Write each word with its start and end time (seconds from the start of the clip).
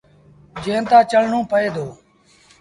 جݩهݩ 0.63 0.87
تآݩ 0.89 1.07
چڙهڻو 1.11 1.39
پئي 1.51 1.67
دو۔ 1.75 1.85